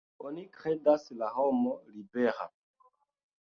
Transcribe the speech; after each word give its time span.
Oni 0.27 0.45
kredas 0.55 1.05
la 1.19 1.29
homo 1.41 1.75
libera. 1.91 2.49